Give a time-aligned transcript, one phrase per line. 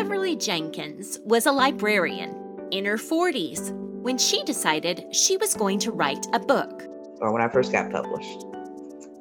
[0.00, 2.34] Beverly Jenkins was a librarian
[2.70, 6.84] in her 40s when she decided she was going to write a book.
[7.20, 8.46] Or when I first got published,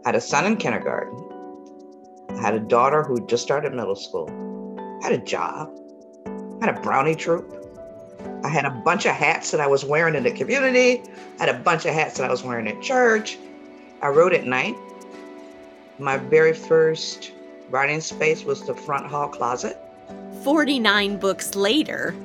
[0.06, 1.20] I had a son in kindergarten.
[2.30, 4.30] I had a daughter who just started middle school.
[5.04, 5.70] I had a job.
[6.62, 7.54] I had a brownie troop.
[8.46, 11.04] I had a bunch of hats that I was wearing in the community.
[11.42, 13.38] I had a bunch of hats that I was wearing at church.
[14.02, 14.78] I wrote at night.
[16.00, 17.34] My very first
[17.70, 19.78] writing space was the front hall closet.
[20.44, 22.16] 49 books later,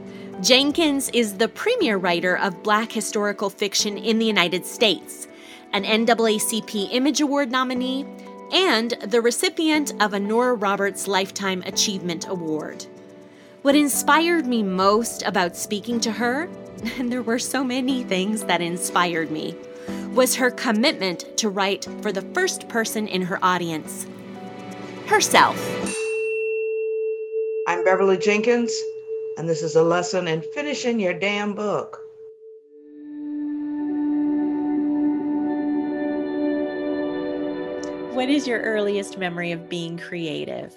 [0.41, 5.27] Jenkins is the premier writer of Black historical fiction in the United States,
[5.73, 8.05] an NAACP Image Award nominee,
[8.53, 12.87] and the recipient of a Nora Roberts Lifetime Achievement Award.
[13.63, 16.49] What inspired me most about speaking to her,
[16.99, 19.57] and there were so many things that inspired me,
[20.13, 24.07] was her commitment to write for the first person in her audience
[25.07, 26.04] herself.
[27.67, 28.79] I'm Beverly Jenkins,
[29.39, 31.99] and this is a lesson in finishing your damn book.
[38.15, 40.77] What is your earliest memory of being creative?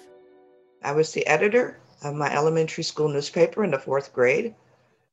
[0.82, 4.54] I was the editor of my elementary school newspaper in the fourth grade.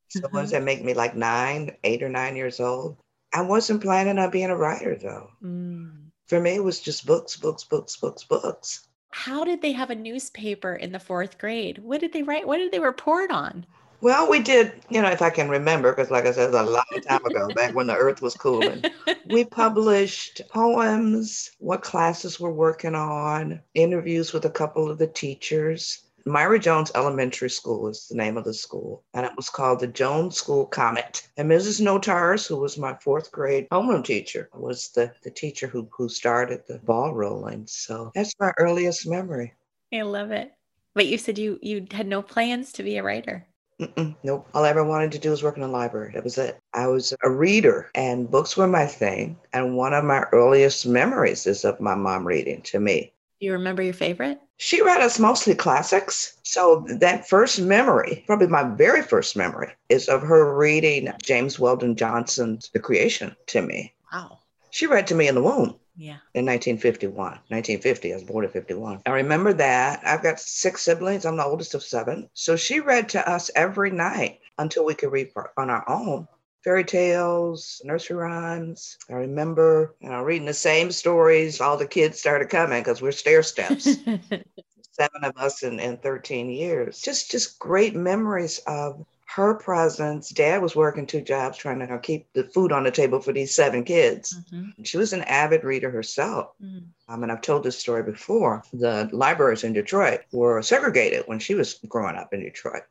[0.07, 0.33] So mm-hmm.
[0.33, 2.95] ones that make me like nine, eight or nine years old.
[3.33, 5.27] I wasn't planning on being a writer though.
[5.43, 6.05] Mm.
[6.27, 8.87] For me, it was just books, books, books, books, books.
[9.17, 11.77] How did they have a newspaper in the fourth grade?
[11.77, 12.45] What did they write?
[12.45, 13.65] What did they report on?
[14.01, 16.83] Well, we did, you know, if I can remember, because like I said, a long
[17.07, 18.83] time ago, back when the earth was cooling.
[19.29, 26.03] we published poems, what classes we're working on, interviews with a couple of the teachers.
[26.27, 29.87] Myra Jones Elementary School is the name of the school, and it was called the
[29.87, 31.27] Jones School Comet.
[31.37, 31.79] And Mrs.
[31.79, 36.63] Notars, who was my fourth grade homeroom teacher, was the, the teacher who, who started
[36.67, 37.67] the ball rolling.
[37.67, 39.53] So that's my earliest memory.
[39.93, 40.51] I love it.
[40.95, 43.45] But you said you you had no plans to be a writer.
[43.79, 44.47] Mm-mm, nope.
[44.53, 46.13] All I ever wanted to do was work in a library.
[46.13, 46.57] That was it.
[46.73, 49.37] I was a reader, and books were my thing.
[49.51, 53.11] And one of my earliest memories is of my mom reading to me.
[53.39, 54.39] Do you remember your favorite?
[54.57, 56.37] She read us mostly classics.
[56.43, 61.95] So that first memory, probably my very first memory, is of her reading James Weldon
[61.95, 63.93] Johnson's The Creation to me.
[64.13, 64.39] Wow.
[64.71, 65.75] She read to me in the womb.
[65.97, 66.17] Yeah.
[66.33, 69.01] In 1951, 1950, I was born in 51.
[69.05, 70.01] I remember that.
[70.05, 71.25] I've got six siblings.
[71.25, 72.29] I'm the oldest of seven.
[72.33, 76.27] So she read to us every night until we could read on our own
[76.65, 78.97] fairy tales, nursery rhymes.
[79.07, 81.61] I remember you know, reading the same stories.
[81.61, 83.83] All the kids started coming because we're stair steps.
[84.91, 87.01] Seven of us in, in 13 years.
[87.01, 90.29] Just just great memories of her presence.
[90.29, 93.53] Dad was working two jobs trying to keep the food on the table for these
[93.53, 94.33] seven kids.
[94.51, 94.83] Mm-hmm.
[94.83, 96.51] She was an avid reader herself.
[96.63, 97.13] Mm-hmm.
[97.13, 98.63] Um, and I've told this story before.
[98.73, 102.83] The libraries in Detroit were segregated when she was growing up in Detroit.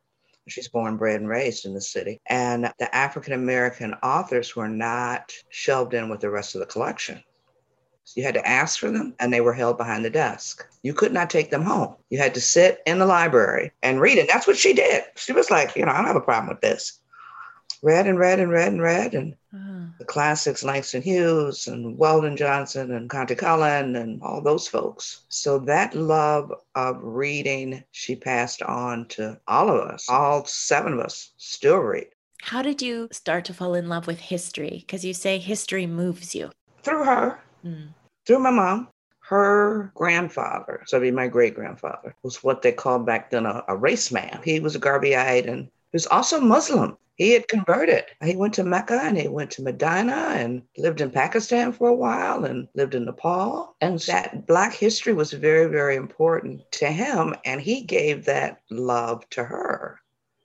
[0.47, 2.21] She's born, bred, and raised in the city.
[2.27, 7.23] And the African American authors were not shelved in with the rest of the collection.
[8.05, 10.67] So you had to ask for them, and they were held behind the desk.
[10.83, 11.97] You could not take them home.
[12.11, 14.29] You had to sit in the library and read it.
[14.29, 15.05] That's what she did.
[15.17, 17.01] She was like, you know, I don't have a problem with this.
[17.85, 19.89] Read and read and read and read, and uh-huh.
[19.99, 25.27] the classics, Langston Hughes and Weldon Johnson and Countee Cullen and all those folks.
[25.29, 30.09] So that love of reading, she passed on to all of us.
[30.09, 32.07] All seven of us still read.
[32.41, 34.85] How did you start to fall in love with history?
[34.87, 36.53] Because you say history moves you.
[36.83, 37.39] Through her.
[37.67, 37.89] Mm.
[38.25, 38.89] Through my mom.
[39.21, 43.77] Her grandfather, so be my great grandfather, was what they called back then a, a
[43.77, 44.41] race man.
[44.45, 46.99] He was a Garveyite and he was also Muslim.
[47.15, 48.07] He had converted.
[48.21, 51.95] He went to Mecca and he went to Medina and lived in Pakistan for a
[51.95, 53.77] while and lived in Nepal.
[53.81, 57.37] And that Black history was very, very important to him.
[57.45, 60.01] And he gave that love to her.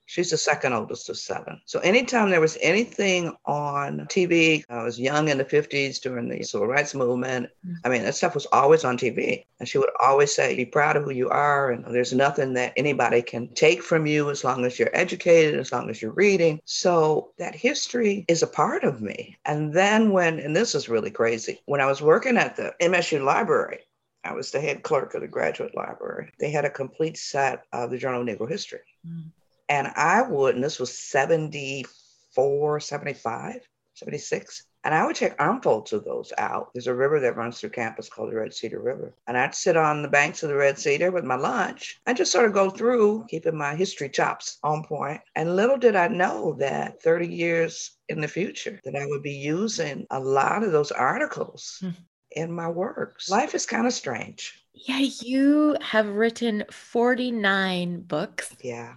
[0.09, 1.61] She's the second oldest of seven.
[1.65, 6.41] So anytime there was anything on TV, I was young in the 50s during the
[6.41, 7.51] civil rights movement.
[7.63, 7.75] Mm-hmm.
[7.85, 9.45] I mean, that stuff was always on TV.
[9.59, 11.69] And she would always say, be proud of who you are.
[11.69, 15.71] And there's nothing that anybody can take from you as long as you're educated, as
[15.71, 16.59] long as you're reading.
[16.65, 19.37] So that history is a part of me.
[19.45, 23.23] And then when, and this is really crazy, when I was working at the MSU
[23.23, 23.81] library,
[24.23, 26.31] I was the head clerk of the graduate library.
[26.39, 28.81] They had a complete set of the Journal of Negro History.
[29.07, 29.29] Mm.
[29.69, 33.61] And I would, and this was 74, 75,
[33.93, 34.63] 76.
[34.83, 36.69] And I would take armfuls of those out.
[36.73, 39.13] There's a river that runs through campus called the Red Cedar River.
[39.27, 42.31] And I'd sit on the banks of the Red Cedar with my lunch and just
[42.31, 45.19] sort of go through, keeping my history chops on point.
[45.35, 49.33] And little did I know that 30 years in the future, that I would be
[49.33, 51.89] using a lot of those articles hmm.
[52.31, 53.29] in my works.
[53.29, 54.63] Life is kind of strange.
[54.73, 58.55] Yeah, you have written 49 books.
[58.63, 58.93] Yeah.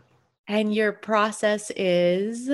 [0.52, 2.50] And your process is?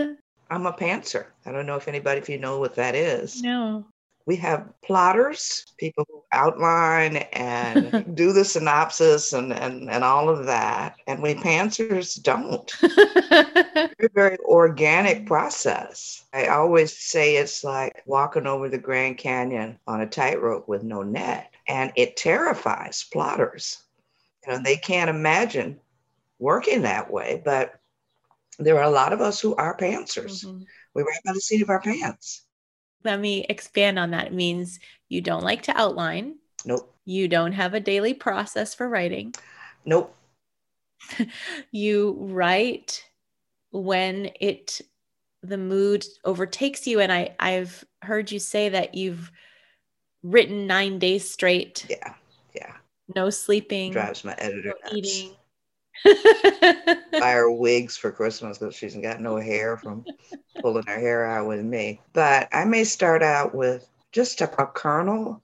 [0.51, 1.27] I'm a pantser.
[1.45, 3.43] I don't know if anybody, if you know what that is.
[3.43, 3.87] No.
[4.25, 10.47] We have plotters, people who outline and do the synopsis and, and, and all of
[10.47, 10.95] that.
[11.09, 12.73] And we pantsers don't.
[12.83, 16.25] it's a very organic process.
[16.33, 21.03] I always say it's like walking over the Grand Canyon on a tightrope with no
[21.03, 21.51] net.
[21.67, 23.83] And it terrifies plotters.
[24.47, 25.81] You know, they can't imagine
[26.39, 27.78] working that way, but
[28.59, 30.45] there are a lot of us who are pantsers.
[30.45, 30.63] Mm-hmm.
[30.95, 32.43] We write by the seat of our pants.
[33.05, 34.27] Let me expand on that.
[34.29, 36.37] It means you don't like to outline.
[36.65, 36.93] Nope.
[37.05, 39.35] You don't have a daily process for writing.
[39.85, 40.15] Nope.
[41.71, 43.05] you write
[43.71, 44.81] when it
[45.45, 49.31] the mood overtakes you and I I've heard you say that you've
[50.25, 51.87] written 9 days straight.
[51.89, 52.15] Yeah.
[52.55, 52.73] Yeah.
[53.15, 53.93] No sleeping.
[53.93, 54.97] Drives my editor no nuts.
[54.97, 55.37] eating.
[57.13, 60.05] buy her wigs for Christmas because she's got no hair from
[60.61, 62.01] pulling her hair out with me.
[62.13, 65.43] But I may start out with just a, a kernel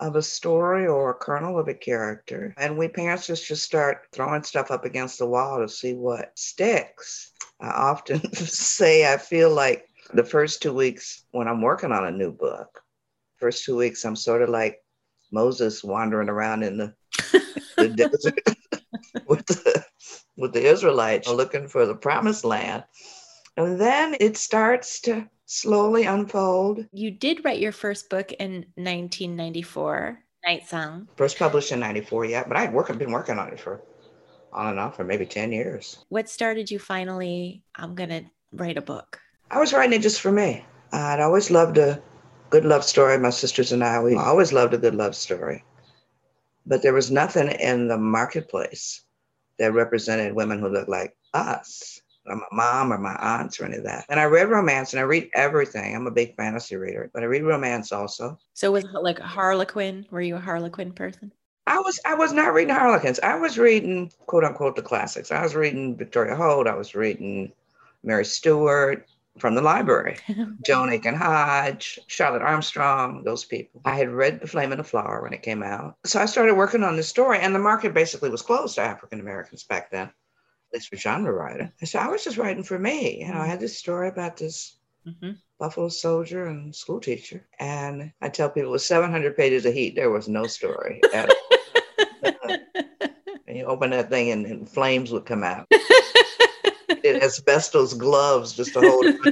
[0.00, 2.54] of a story or a kernel of a character.
[2.56, 6.38] And we pantsers just, just start throwing stuff up against the wall to see what
[6.38, 7.32] sticks.
[7.60, 12.10] I often say I feel like the first two weeks when I'm working on a
[12.10, 12.82] new book,
[13.36, 14.82] first two weeks, I'm sort of like
[15.32, 16.94] Moses wandering around in the,
[17.76, 18.38] the desert
[19.26, 19.84] with the
[20.36, 22.84] with the Israelites looking for the promised land.
[23.56, 26.86] And then it starts to slowly unfold.
[26.92, 31.08] You did write your first book in 1994, Night Song.
[31.16, 33.82] First published in 94, yeah, but I'd work, been working on it for
[34.52, 36.04] on and off for maybe 10 years.
[36.08, 39.20] What started you finally, I'm going to write a book?
[39.50, 40.64] I was writing it just for me.
[40.92, 42.00] I'd always loved a
[42.50, 43.18] good love story.
[43.18, 45.64] My sisters and I, we always loved a good love story.
[46.66, 49.02] But there was nothing in the marketplace
[49.58, 53.76] that represented women who looked like us, or my mom or my aunts or any
[53.76, 54.06] of that.
[54.08, 55.94] And I read romance and I read everything.
[55.94, 58.38] I'm a big fantasy reader, but I read romance also.
[58.54, 60.06] So was it like Harlequin?
[60.10, 61.32] Were you a Harlequin person?
[61.66, 63.20] I was I was not reading Harlequins.
[63.20, 65.32] I was reading quote unquote the classics.
[65.32, 66.66] I was reading Victoria Holt.
[66.66, 67.52] I was reading
[68.02, 69.06] Mary Stewart,
[69.38, 70.18] from the library.
[70.64, 73.80] Joan Aiken Hodge, Charlotte Armstrong, those people.
[73.84, 75.96] I had read The Flame and the Flower when it came out.
[76.04, 79.20] So I started working on this story, and the market basically was closed to African
[79.20, 80.12] Americans back then, at
[80.72, 81.72] least for genre writing.
[81.80, 83.20] And so I was just writing for me.
[83.20, 84.76] You know, I had this story about this
[85.06, 85.32] mm-hmm.
[85.58, 87.46] Buffalo soldier and school teacher.
[87.58, 91.36] And I tell people with 700 pages of heat, there was no story at all.
[93.46, 95.66] and you open that thing and, and flames would come out
[97.04, 99.30] needed asbestos gloves just to hold it to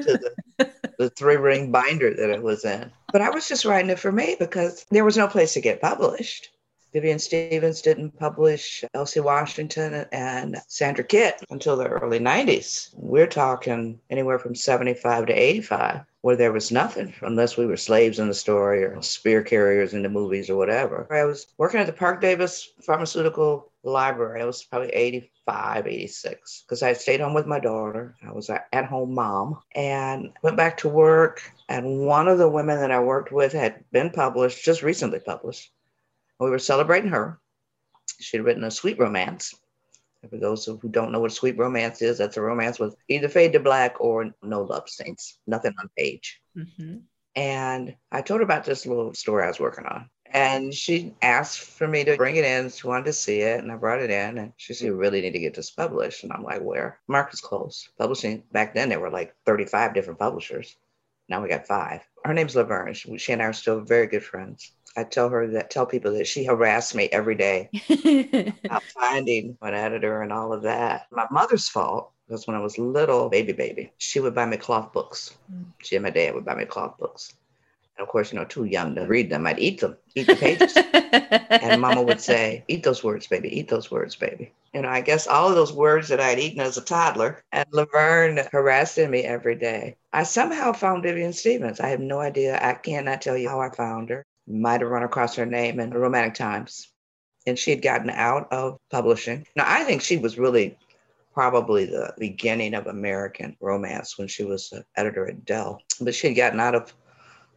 [0.58, 2.90] the, the three ring binder that it was in.
[3.12, 5.80] But I was just writing it for me because there was no place to get
[5.80, 6.50] published.
[6.92, 12.90] Vivian Stephens didn't publish Elsie Washington and Sandra Kitt until the early 90s.
[12.92, 18.18] We're talking anywhere from 75 to 85, where there was nothing unless we were slaves
[18.18, 21.06] in the story or spear carriers in the movies or whatever.
[21.10, 24.42] I was working at the Parke-Davis Pharmaceutical Library.
[24.42, 28.14] I was probably 85, 86, because I stayed home with my daughter.
[28.26, 31.42] I was an at home mom and went back to work.
[31.68, 35.72] And one of the women that I worked with had been published, just recently published
[36.42, 37.38] we were celebrating her.
[38.18, 39.54] She had written a sweet romance.
[40.28, 43.28] For those who don't know what a sweet romance is, that's a romance with either
[43.28, 46.40] fade to black or no love scenes, nothing on page.
[46.56, 46.98] Mm-hmm.
[47.34, 50.08] And I told her about this little story I was working on.
[50.26, 52.70] And she asked for me to bring it in.
[52.70, 54.38] She wanted to see it, and I brought it in.
[54.38, 57.42] And she said, "You really need to get this published." And I'm like, "Where?" Market's
[57.42, 57.88] closed.
[57.98, 60.76] Publishing back then there were like 35 different publishers.
[61.28, 62.00] Now we got five.
[62.24, 62.94] Her name's Laverne.
[62.94, 64.72] She, she and I are still very good friends.
[64.96, 67.70] I tell her that, tell people that she harassed me every day
[68.64, 71.06] about finding an editor and all of that.
[71.10, 74.90] My mother's fault because when I was little, baby, baby, she would buy me cloth
[74.94, 75.36] books.
[75.52, 75.66] Mm.
[75.82, 77.34] She and my dad would buy me cloth books.
[77.98, 79.46] And of course, you know, too young to read them.
[79.46, 80.74] I'd eat them, eat the pages.
[81.50, 84.50] and mama would say, Eat those words, baby, eat those words, baby.
[84.72, 87.44] You know, I guess all of those words that I'd eaten as a toddler.
[87.52, 89.96] And Laverne harassing me every day.
[90.14, 91.80] I somehow found Vivian Stephens.
[91.80, 92.58] I have no idea.
[92.62, 95.90] I cannot tell you how I found her might have run across her name in
[95.90, 96.88] Romantic Times.
[97.46, 99.46] And she had gotten out of publishing.
[99.54, 100.78] Now, I think she was really
[101.32, 105.80] probably the beginning of American romance when she was an editor at Dell.
[106.00, 106.94] But she had gotten out of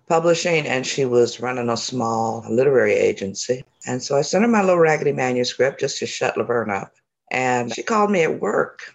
[0.07, 3.63] publishing and she was running a small literary agency.
[3.87, 6.93] And so I sent her my little raggedy manuscript just to shut Laverne up.
[7.31, 8.94] And she called me at work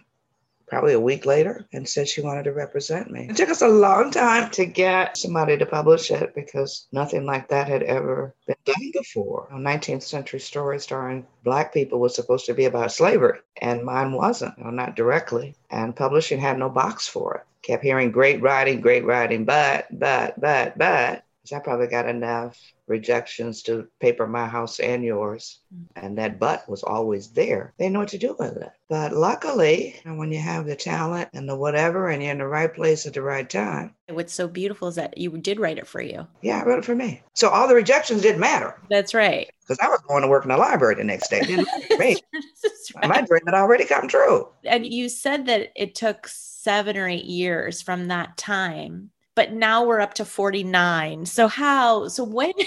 [0.71, 3.27] probably a week later and said she wanted to represent me.
[3.29, 7.49] It took us a long time to get somebody to publish it because nothing like
[7.49, 9.49] that had ever been done before.
[9.51, 14.13] A 19th century story starring Black people was supposed to be about slavery, and mine
[14.13, 15.55] wasn't, well, not directly.
[15.69, 17.43] And publishing had no box for it.
[17.63, 21.25] Kept hearing great writing, great writing, but, but, but, but.
[21.53, 22.57] I probably got enough
[22.91, 25.61] rejections to paper my house and yours.
[25.73, 25.85] Mm.
[25.95, 27.73] And that but was always there.
[27.79, 28.69] They know what to do with it.
[28.89, 32.73] But luckily, when you have the talent and the whatever, and you're in the right
[32.73, 33.95] place at the right time.
[34.09, 36.27] What's so beautiful is that you did write it for you.
[36.41, 37.21] Yeah, I wrote it for me.
[37.33, 38.77] So all the rejections didn't matter.
[38.89, 39.49] That's right.
[39.61, 41.39] Because I was going to work in the library the next day.
[41.39, 42.17] It didn't matter me.
[42.95, 43.07] right.
[43.07, 44.49] My dream had already come true.
[44.65, 49.85] And you said that it took seven or eight years from that time but now
[49.85, 52.51] we're up to 49 so how so when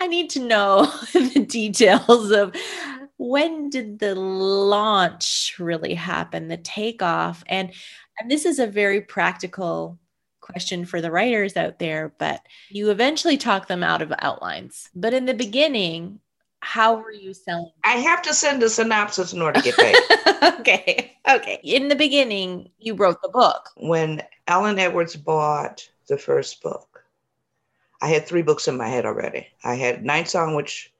[0.00, 2.54] i need to know the details of
[3.18, 7.44] when did the launch really happen the takeoff?
[7.46, 7.72] And
[8.18, 9.98] and this is a very practical
[10.40, 14.88] question for the writers out there but you eventually talk them out of outlines.
[14.94, 16.20] But in the beginning
[16.60, 17.70] how were you selling?
[17.84, 19.96] I have to send a synopsis in order to get paid.
[20.60, 21.16] okay.
[21.28, 21.60] Okay.
[21.62, 23.70] In the beginning, you wrote the book.
[23.76, 27.04] When Ellen Edwards bought the first book,
[28.00, 29.46] I had three books in my head already.
[29.64, 30.92] I had Night Song, which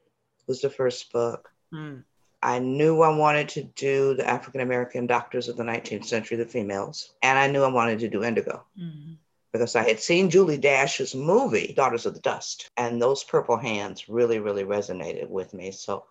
[0.47, 1.51] was the first book.
[1.73, 2.05] Mm.
[2.43, 6.47] I knew I wanted to do the African American doctors of the 19th century, the
[6.47, 8.65] females, and I knew I wanted to do Indigo.
[8.81, 9.17] Mm
[9.53, 14.09] because I had seen Julie Dash's movie, Daughters of the Dust, and those purple hands
[14.09, 15.71] really, really resonated with me.
[15.71, 16.05] So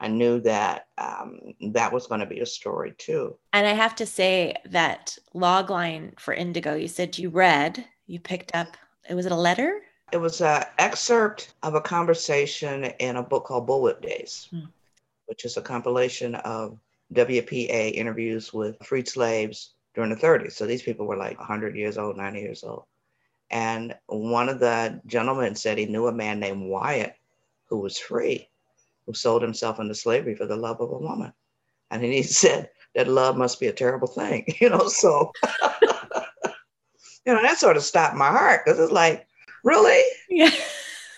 [0.00, 3.36] I knew that um, that was going to be a story too.
[3.52, 8.54] And I have to say that logline for Indigo, you said you read, you picked
[8.54, 8.76] up,
[9.08, 9.82] it was it a letter?
[10.12, 14.64] It was an excerpt of a conversation in a book called Bullwhip Days, hmm.
[15.26, 16.78] which is a compilation of
[17.12, 20.52] WPA interviews with freed slaves during the 30s.
[20.52, 22.84] So these people were like 100 years old, 90 years old.
[23.50, 27.14] And one of the gentlemen said he knew a man named Wyatt
[27.66, 28.48] who was free,
[29.06, 31.32] who sold himself into slavery for the love of a woman.
[31.90, 34.88] And he said that love must be a terrible thing, you know.
[34.88, 35.32] So,
[37.26, 39.26] you know, that sort of stopped my heart because it's like,
[39.64, 40.02] really?
[40.28, 40.50] Yeah.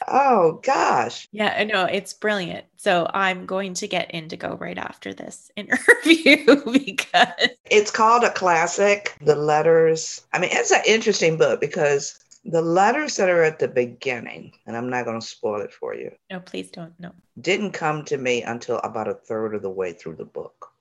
[0.09, 1.29] Oh gosh.
[1.33, 2.67] Yeah, I know it's brilliant.
[2.77, 6.47] So I'm going to get Indigo right after this interview
[6.85, 9.17] because it's called a classic.
[9.21, 10.23] The letters.
[10.33, 14.77] I mean, it's an interesting book because the letters that are at the beginning, and
[14.77, 16.13] I'm not going to spoil it for you.
[16.31, 16.99] No, please don't.
[16.99, 17.13] No.
[17.41, 20.73] Didn't come to me until about a third of the way through the book.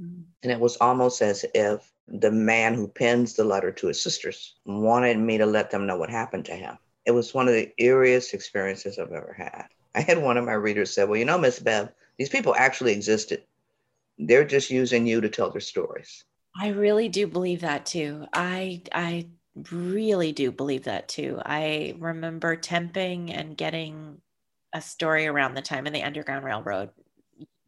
[0.00, 0.22] Mm.
[0.42, 4.56] And it was almost as if the man who pens the letter to his sisters
[4.64, 6.76] wanted me to let them know what happened to him
[7.06, 9.66] it was one of the eeriest experiences I've ever had.
[9.94, 12.92] I had one of my readers say, Well, you know, Miss Bev, these people actually
[12.92, 13.42] existed.
[14.18, 16.24] They're just using you to tell their stories.
[16.58, 18.26] I really do believe that too.
[18.32, 19.28] I I
[19.72, 21.40] really do believe that too.
[21.44, 24.20] I remember temping and getting
[24.72, 26.90] a story around the time in the Underground Railroad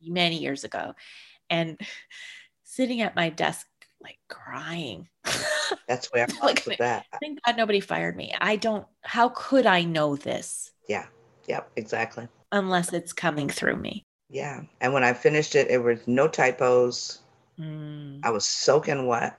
[0.04, 0.94] many years ago.
[1.50, 1.80] And
[2.64, 3.66] sitting at my desk
[4.02, 5.08] like crying.
[5.88, 7.06] That's where I'm like, with that.
[7.20, 8.34] Thank God nobody fired me.
[8.40, 8.86] I don't.
[9.02, 10.72] How could I know this?
[10.88, 11.06] Yeah.
[11.46, 11.70] Yep.
[11.76, 12.28] Exactly.
[12.50, 14.04] Unless it's coming through me.
[14.30, 14.62] Yeah.
[14.80, 17.20] And when I finished it, it was no typos.
[17.58, 18.20] Mm.
[18.22, 19.38] I was soaking wet,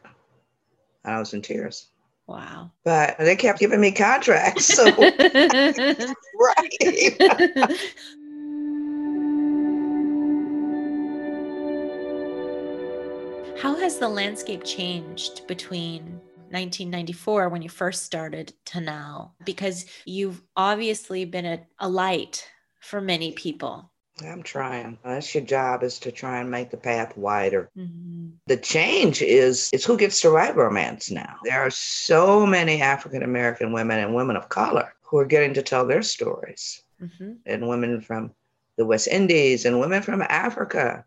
[1.03, 1.87] and I was in tears.
[2.27, 2.71] Wow.
[2.83, 4.65] But they kept giving me contracts.
[4.65, 5.17] So, right.
[13.63, 19.35] How has the landscape changed between 1994 when you first started to now?
[19.45, 22.45] Because you've obviously been a, a light
[22.81, 23.89] for many people.
[24.21, 24.97] I'm trying.
[25.05, 27.69] That's your job is to try and make the path wider.
[27.77, 28.31] Mm-hmm.
[28.47, 31.37] The change is it's who gets to write romance now.
[31.45, 35.61] There are so many African American women and women of color who are getting to
[35.61, 36.83] tell their stories.
[37.01, 37.31] Mm-hmm.
[37.45, 38.33] And women from
[38.75, 41.05] the West Indies and women from Africa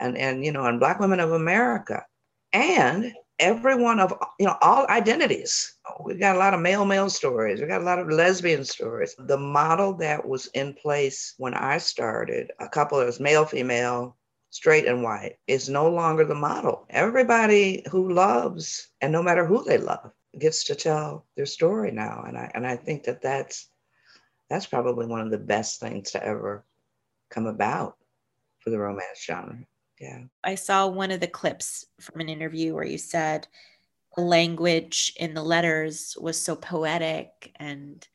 [0.00, 2.04] and, and you know, and Black women of America,
[2.52, 5.74] and everyone of you know all identities.
[6.04, 7.60] We've got a lot of male male stories.
[7.60, 9.14] We've got a lot of lesbian stories.
[9.18, 14.16] The model that was in place when I started, a couple of male female,
[14.50, 16.86] straight and white, is no longer the model.
[16.90, 22.24] Everybody who loves, and no matter who they love, gets to tell their story now,
[22.26, 23.68] and I and I think that that's
[24.48, 26.64] that's probably one of the best things to ever
[27.30, 27.96] come about
[28.60, 29.66] for the romance genre.
[30.00, 30.22] Yeah.
[30.44, 33.48] I saw one of the clips from an interview where you said
[34.16, 38.06] the language in the letters was so poetic and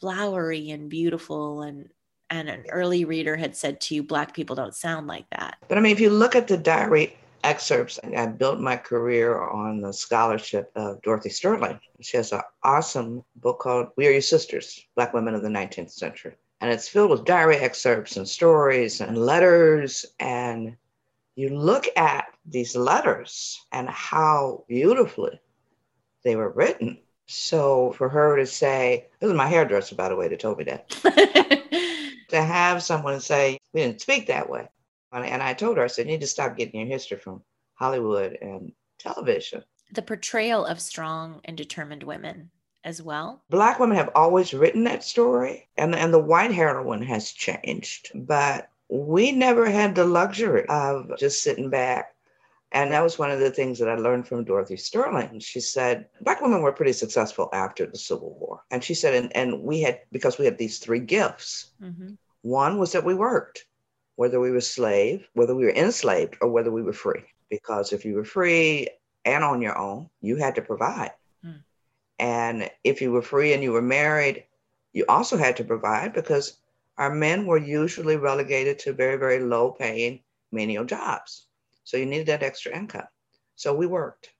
[0.00, 1.88] flowery and beautiful and
[2.30, 5.78] and an early reader had said to you black people don't sound like that but
[5.78, 7.98] i mean if you look at the diary excerpts.
[8.16, 11.80] I built my career on the scholarship of Dorothy Sterling.
[12.00, 15.90] She has an awesome book called We Are Your Sisters Black Women of the 19th
[15.90, 16.34] Century.
[16.60, 20.06] And it's filled with diary excerpts and stories and letters.
[20.20, 20.76] And
[21.34, 25.40] you look at these letters and how beautifully
[26.24, 26.98] they were written.
[27.26, 30.64] So for her to say, this is my hairdresser, by the way, that told me
[30.64, 30.88] that.
[32.28, 34.68] to have someone say, we didn't speak that way.
[35.12, 37.42] And I told her, I said, you need to stop getting your history from
[37.74, 39.62] Hollywood and television.
[39.92, 42.50] The portrayal of strong and determined women
[42.84, 43.42] as well.
[43.50, 48.10] Black women have always written that story, and, and the white heroine has changed.
[48.14, 52.14] But we never had the luxury of just sitting back.
[52.72, 55.40] And that was one of the things that I learned from Dorothy Sterling.
[55.40, 58.62] She said, Black women were pretty successful after the Civil War.
[58.70, 61.72] And she said, and, and we had, because we had these three gifts.
[61.82, 62.12] Mm-hmm.
[62.42, 63.64] One was that we worked
[64.16, 67.24] whether we were slave, whether we were enslaved, or whether we were free.
[67.48, 68.88] Because if you were free
[69.24, 71.12] and on your own, you had to provide.
[71.44, 71.62] Mm.
[72.18, 74.44] And if you were free and you were married,
[74.92, 76.58] you also had to provide because
[77.02, 80.20] our men were usually relegated to very, very low paying
[80.52, 81.48] menial jobs.
[81.82, 83.08] So you needed that extra income.
[83.56, 84.30] So we worked.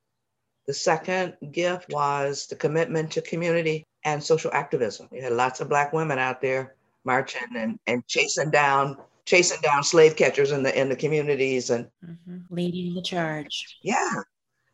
[0.69, 5.09] The second gift was the commitment to community and social activism.
[5.11, 9.83] We had lots of Black women out there marching and, and chasing down chasing down
[9.83, 12.39] slave catchers in the in the communities and mm-hmm.
[12.49, 13.79] leading the charge.
[13.83, 14.23] Yeah.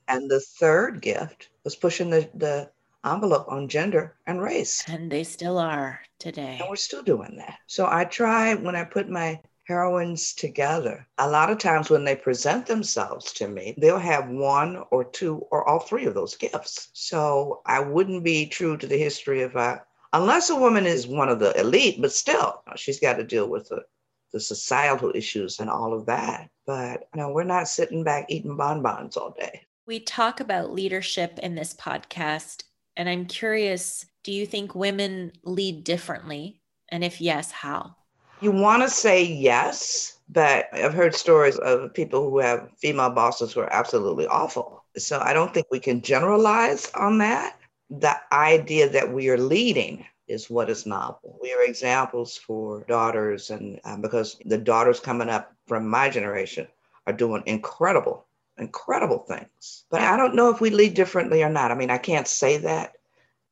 [0.08, 2.70] And the third gift was pushing the, the
[3.04, 4.84] envelope on gender and race.
[4.88, 6.58] And they still are today.
[6.60, 7.58] And we're still doing that.
[7.66, 12.16] So I try when I put my heroines together, a lot of times when they
[12.16, 16.88] present themselves to me, they'll have one or two or all three of those gifts.
[16.94, 19.78] So I wouldn't be true to the history if I, uh,
[20.14, 23.68] unless a woman is one of the elite, but still, she's got to deal with
[23.68, 23.84] the
[24.32, 26.50] the societal issues and all of that.
[26.66, 29.62] But you know, we're not sitting back eating bonbons all day.
[29.86, 32.64] We talk about leadership in this podcast,
[32.98, 36.60] and I'm curious do you think women lead differently?
[36.90, 37.96] And if yes, how?
[38.42, 43.52] You want to say yes, but I've heard stories of people who have female bosses
[43.52, 44.84] who are absolutely awful.
[44.98, 47.58] So I don't think we can generalize on that.
[47.88, 51.38] The idea that we are leading is what is novel.
[51.40, 56.68] We are examples for daughters, and um, because the daughters coming up from my generation
[57.06, 58.26] are doing incredible,
[58.58, 59.84] incredible things.
[59.90, 61.70] But I don't know if we lead differently or not.
[61.70, 62.92] I mean, I can't say that.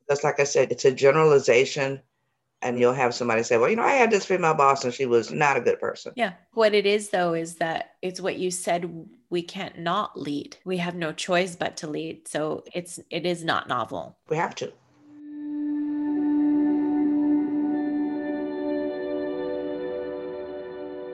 [0.00, 2.00] Because, like I said, it's a generalization.
[2.62, 5.04] And you'll have somebody say, well, you know, I had this female boss and she
[5.04, 6.12] was not a good person.
[6.16, 6.32] Yeah.
[6.52, 10.56] What it is, though, is that it's what you said we can't not lead.
[10.64, 12.26] We have no choice but to lead.
[12.26, 14.16] So it's, it is not novel.
[14.28, 14.72] We have to.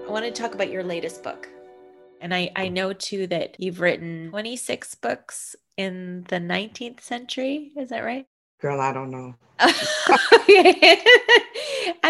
[0.07, 1.49] I want to talk about your latest book.
[2.23, 7.73] And I, I know too that you've written 26 books in the 19th century.
[7.77, 8.27] Is that right?
[8.61, 9.35] Girl, I don't know.
[9.59, 9.75] and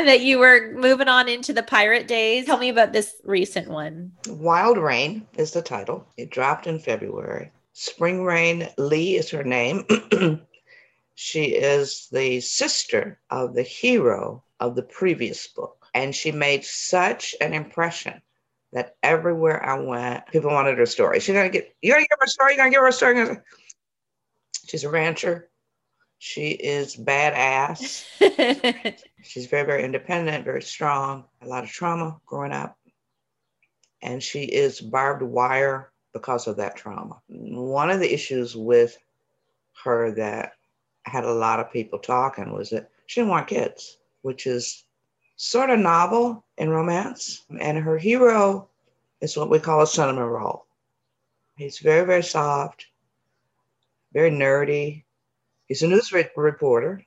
[0.07, 2.45] that you were moving on into the pirate days.
[2.45, 4.13] Tell me about this recent one.
[4.29, 6.07] Wild Rain is the title.
[6.19, 7.51] It dropped in February.
[7.73, 9.87] Spring Rain Lee is her name.
[11.15, 15.87] she is the sister of the hero of the previous book.
[15.95, 18.21] And she made such an impression
[18.73, 21.21] that everywhere I went, people wanted her story.
[21.21, 23.37] She's gonna get, you're gonna give her a story, you're gonna give her a story.
[24.67, 25.51] She's a rancher.
[26.19, 28.05] She is badass.
[29.23, 32.79] She's very, very independent, very strong, a lot of trauma growing up.
[34.03, 37.21] And she is barbed wire because of that trauma.
[37.29, 38.97] One of the issues with
[39.85, 40.53] her that
[41.05, 44.85] had a lot of people talking was that she didn't want kids, which is
[45.37, 47.45] sort of novel in romance.
[47.61, 48.69] And her hero
[49.21, 50.67] is what we call a cinnamon roll.
[51.57, 52.87] He's very, very soft,
[54.13, 55.05] very nerdy.
[55.67, 57.05] He's a news re- reporter.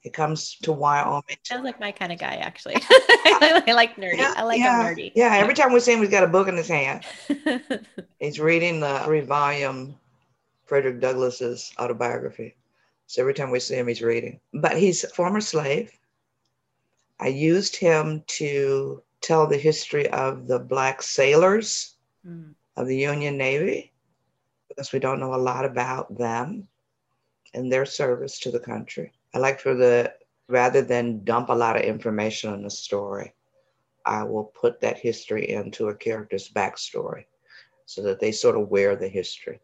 [0.00, 1.38] He comes to Wyoming.
[1.44, 2.76] Sounds like my kind of guy, actually.
[2.90, 4.18] I like nerdy.
[4.18, 5.12] Yeah, I like yeah, nerdy.
[5.14, 7.04] Yeah, every time we see him, he's got a book in his hand.
[8.20, 9.94] he's reading the three volume
[10.66, 12.54] Frederick Douglass's autobiography.
[13.06, 14.40] So every time we see him, he's reading.
[14.52, 15.90] But he's a former slave.
[17.20, 21.94] I used him to tell the history of the Black sailors
[22.26, 22.54] mm.
[22.76, 23.92] of the Union Navy
[24.68, 26.68] because we don't know a lot about them
[27.54, 29.12] and their service to the country.
[29.32, 30.12] I like for the,
[30.48, 33.32] rather than dump a lot of information on the story,
[34.04, 37.24] I will put that history into a character's backstory
[37.86, 39.60] so that they sort of wear the history.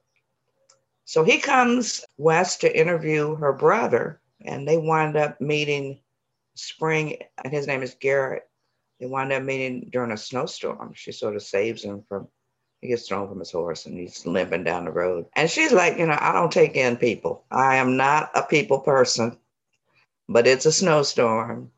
[1.04, 6.00] So he comes west to interview her brother, and they wind up meeting
[6.61, 8.49] spring, and his name is Garrett.
[9.01, 10.92] They wind up meeting during a snowstorm.
[10.94, 12.29] She sort of saves him from
[12.81, 15.27] He gets thrown from his horse and he's limping down the road.
[15.35, 17.44] And she's like, you know, I don't take in people.
[17.51, 19.38] I am not a people person,
[20.29, 21.73] but it's a snowstorm.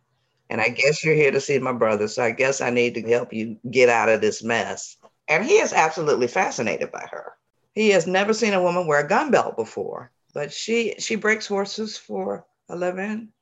[0.51, 2.09] And I guess you're here to see my brother.
[2.09, 4.97] So I guess I need to help you get out of this mess.
[5.29, 7.33] And he is absolutely fascinated by her.
[7.75, 11.47] He has never seen a woman wear a gun belt before, but she she breaks
[11.47, 13.33] horses for a living.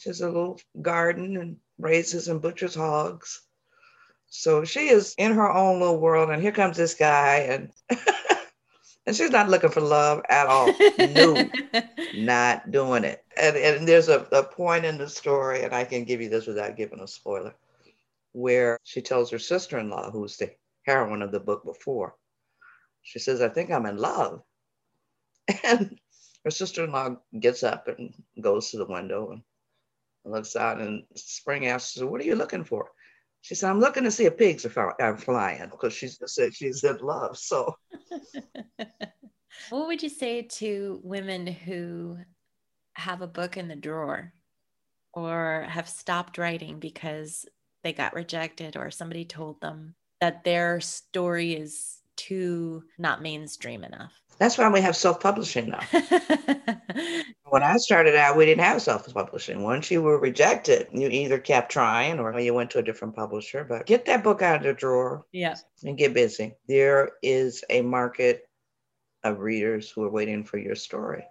[0.00, 3.42] She has a little garden and raises and butchers hogs.
[4.28, 7.70] So she is in her own little world, and here comes this guy, and
[9.06, 10.74] and she's not looking for love at all.
[10.96, 11.50] no,
[12.14, 13.22] not doing it.
[13.36, 16.46] And, and there's a, a point in the story, and I can give you this
[16.46, 17.54] without giving a spoiler,
[18.32, 20.50] where she tells her sister-in-law, who's the
[20.86, 22.14] heroine of the book before,
[23.02, 24.42] she says, "I think I'm in love,"
[25.62, 26.00] and
[26.42, 29.42] her sister-in-law gets up and goes to the window and
[30.24, 32.90] looks out, and Spring asks her, "What are you looking for?"
[33.42, 36.84] She said, I'm looking to see if pigs are, are flying because she said she's
[36.84, 37.38] in love.
[37.38, 37.74] So,
[39.70, 42.18] what would you say to women who
[42.94, 44.32] have a book in the drawer
[45.14, 47.46] or have stopped writing because
[47.82, 54.12] they got rejected or somebody told them that their story is too not mainstream enough?
[54.38, 55.80] That's why we have self publishing now.
[57.50, 59.62] when I started out, we didn't have self publishing.
[59.62, 63.64] Once you were rejected, you either kept trying or you went to a different publisher.
[63.64, 65.56] But get that book out of the drawer yeah.
[65.84, 66.54] and get busy.
[66.68, 68.48] There is a market
[69.24, 71.24] of readers who are waiting for your story.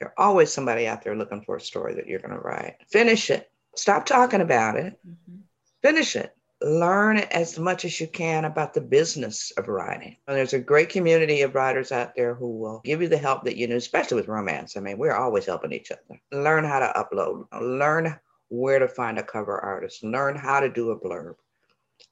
[0.00, 2.76] There's always somebody out there looking for a story that you're going to write.
[2.90, 3.48] Finish it.
[3.76, 4.98] Stop talking about it.
[5.06, 5.42] Mm-hmm.
[5.82, 10.16] Finish it learn as much as you can about the business of writing.
[10.26, 13.44] And there's a great community of writers out there who will give you the help
[13.44, 14.76] that you need, especially with romance.
[14.76, 16.20] I mean, we're always helping each other.
[16.32, 18.18] Learn how to upload, learn
[18.48, 21.36] where to find a cover artist, learn how to do a blurb,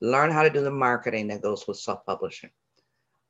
[0.01, 2.51] learn how to do the marketing that goes with self publishing.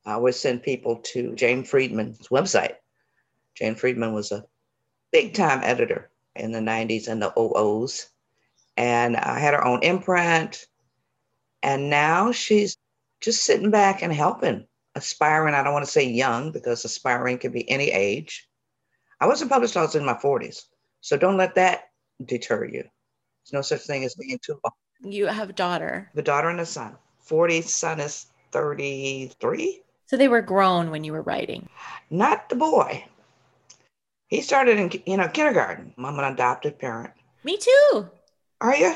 [0.06, 2.76] I always send people to Jane Friedman's website.
[3.54, 4.44] Jane Friedman was a
[5.10, 8.06] big time editor in the 90s and the 00s.
[8.76, 10.66] And I had her own imprint
[11.62, 12.76] and now she's
[13.20, 15.54] just sitting back and helping, aspiring.
[15.54, 18.48] I don't want to say young because aspiring can be any age.
[19.20, 20.64] I wasn't published until I was in my 40s.
[21.00, 21.90] So don't let that
[22.24, 22.82] deter you.
[22.82, 24.72] There's no such thing as being too old.
[25.00, 26.10] You have a daughter.
[26.14, 26.96] The daughter and a son.
[27.20, 29.82] 40, son is 33.
[30.06, 31.68] So they were grown when you were writing.
[32.10, 33.04] Not the boy.
[34.28, 35.94] He started in you know kindergarten.
[35.98, 37.12] I'm an adopted parent.
[37.44, 38.08] Me too.
[38.60, 38.94] Are you?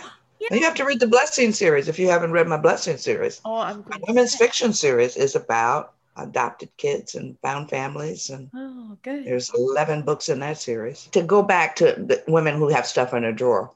[0.51, 0.57] Yeah.
[0.57, 3.41] You have to read the Blessing series if you haven't read my Blessing series.
[3.45, 8.99] Oh, I'm my women's fiction series is about adopted kids and found families and oh
[9.03, 9.25] good.
[9.25, 11.09] there's 11 books in that series.
[11.13, 13.71] To go back to the women who have stuff in their drawer.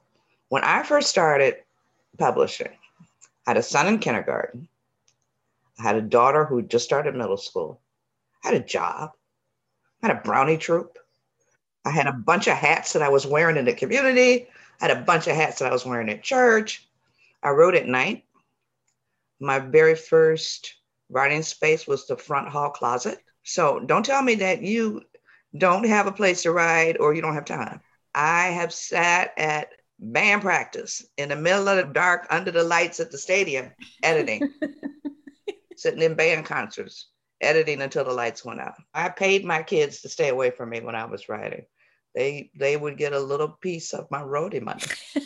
[0.49, 1.57] When i first started
[2.19, 2.73] publishing
[3.47, 4.69] i had a son in kindergarten.
[5.79, 7.81] I had a daughter who just started middle school.
[8.45, 9.13] I had a job.
[10.03, 10.99] I had a brownie troop.
[11.85, 14.49] I had a bunch of hats that i was wearing in the community
[14.81, 16.87] I had a bunch of hats that I was wearing at church.
[17.43, 18.25] I wrote at night.
[19.41, 20.75] My very first
[21.11, 23.19] writing space was the front hall closet.
[23.43, 25.03] So don't tell me that you
[25.57, 27.81] don't have a place to write or you don't have time.
[28.15, 33.01] I have sat at band practice in the middle of the dark under the lights
[33.01, 33.71] at the stadium
[34.03, 34.53] editing,
[35.77, 37.09] sitting in band concerts,
[37.41, 38.75] editing until the lights went out.
[38.93, 41.65] I paid my kids to stay away from me when I was writing
[42.17, 44.83] they they would get a little piece of my roadie money.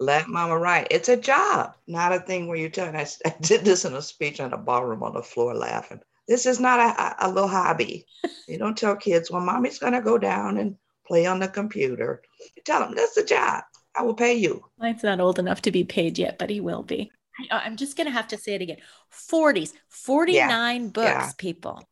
[0.00, 0.88] Let mama write.
[0.90, 2.94] It's a job, not a thing where you tell.
[2.94, 6.00] I, I did this in a speech in a ballroom on the floor laughing.
[6.26, 8.06] This is not a, a little hobby.
[8.46, 12.22] You don't tell kids, well, mommy's going to go down and play on the computer.
[12.54, 13.64] You tell them, that's a job.
[13.96, 14.62] I will pay you.
[14.78, 17.10] Mine's not old enough to be paid yet, but he will be.
[17.50, 18.78] I, am just going to have to say it again
[19.12, 20.34] 40s, 49
[20.82, 20.88] yeah.
[20.88, 21.30] books, yeah.
[21.38, 21.82] people.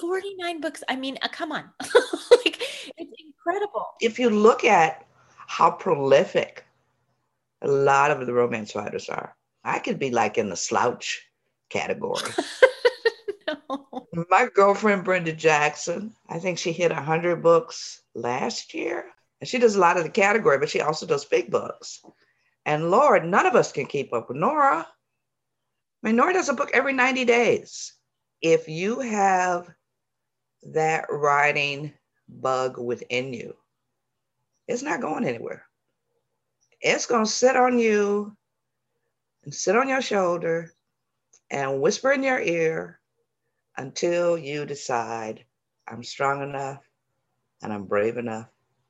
[0.00, 0.82] 49 books.
[0.88, 1.70] I mean, uh, come on.
[3.02, 3.86] it's incredible.
[4.00, 5.06] If you look at
[5.46, 6.64] how prolific
[7.62, 9.34] a lot of the romance writers are,
[9.64, 11.22] I could be like in the slouch
[11.70, 12.30] category.
[13.48, 14.06] no.
[14.28, 19.06] My girlfriend, Brenda Jackson, I think she hit 100 books last year.
[19.40, 22.00] And she does a lot of the category, but she also does big books.
[22.64, 24.86] And Lord, none of us can keep up with Nora.
[26.02, 27.92] I mean, Nora does a book every 90 days.
[28.40, 29.68] If you have
[30.64, 31.92] that writing
[32.40, 33.56] bug within you,
[34.66, 35.64] it's not going anywhere.
[36.80, 38.36] It's going to sit on you
[39.44, 40.72] and sit on your shoulder
[41.50, 42.98] and whisper in your ear
[43.76, 45.44] until you decide
[45.86, 46.82] I'm strong enough
[47.62, 48.48] and I'm brave enough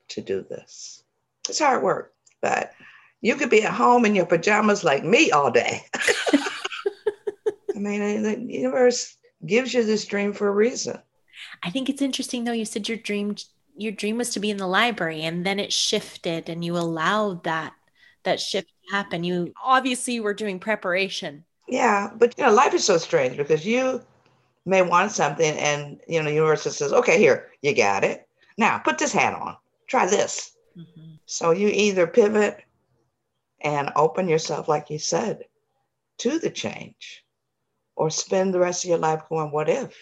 [0.08, 1.02] to do this.
[1.48, 2.72] It's hard work, but
[3.20, 5.82] you could be at home in your pajamas like me all day.
[7.74, 10.98] I mean, the universe gives you this dream for a reason.
[11.62, 12.52] I think it's interesting though.
[12.52, 13.36] You said your dream
[13.76, 17.44] your dream was to be in the library and then it shifted and you allowed
[17.44, 17.72] that
[18.24, 19.24] that shift to happen.
[19.24, 21.44] You obviously were doing preparation.
[21.68, 24.02] Yeah, but you know, life is so strange because you
[24.64, 28.28] may want something and you know, the universe says, Okay, here, you got it.
[28.58, 29.56] Now put this hat on.
[29.88, 30.52] Try this.
[30.76, 31.14] Mm-hmm.
[31.26, 32.62] So you either pivot
[33.60, 35.44] and open yourself, like you said,
[36.18, 37.24] to the change,
[37.96, 39.96] or spend the rest of your life going, What if?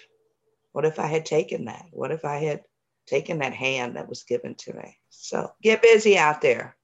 [0.72, 1.87] What if I had taken that?
[1.92, 2.62] What if I had
[3.06, 4.96] taken that hand that was given to me?
[5.11, 6.76] So get busy out there.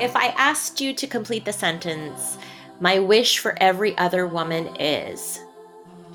[0.00, 2.38] If I asked you to complete the sentence,
[2.80, 5.40] my wish for every other woman is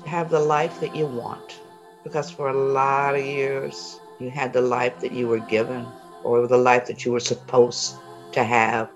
[0.02, 1.60] to have the life that you want.
[2.02, 5.86] Because for a lot of years, you had the life that you were given
[6.24, 7.94] or the life that you were supposed
[8.32, 8.90] to have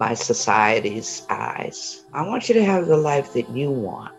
[0.00, 2.06] by society's eyes.
[2.14, 4.14] I want you to have the life that you want,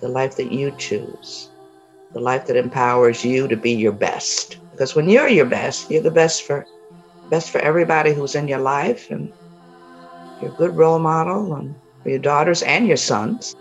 [0.00, 1.48] the life that you choose,
[2.12, 4.58] the life that empowers you to be your best.
[4.72, 6.66] Because when you're your best, you're the best for
[7.30, 9.32] best for everybody who's in your life and
[10.42, 13.54] you're a good role model and for your daughters and your sons.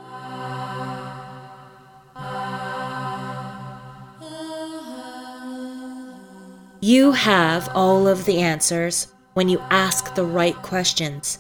[6.82, 11.38] You have all of the answers when you ask the right questions.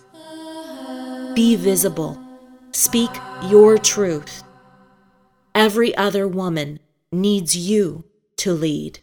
[1.34, 2.20] Be visible.
[2.72, 3.10] Speak
[3.44, 4.44] your truth.
[5.56, 6.80] Every other woman
[7.12, 8.04] needs you
[8.38, 9.00] to lead.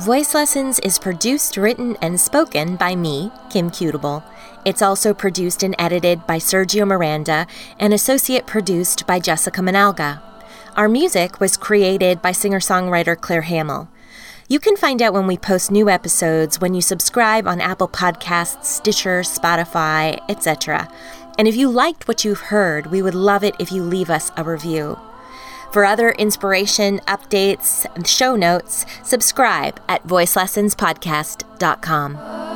[0.00, 4.22] Voice Lessons is produced, written, and spoken by me, Kim Cutable.
[4.64, 7.46] It's also produced and edited by Sergio Miranda
[7.80, 10.25] and associate produced by Jessica Manalga.
[10.76, 13.88] Our music was created by singer songwriter Claire Hamill.
[14.46, 18.66] You can find out when we post new episodes when you subscribe on Apple Podcasts,
[18.66, 20.86] Stitcher, Spotify, etc.
[21.38, 24.30] And if you liked what you've heard, we would love it if you leave us
[24.36, 24.98] a review.
[25.72, 32.55] For other inspiration, updates, and show notes, subscribe at voicelessonspodcast.com.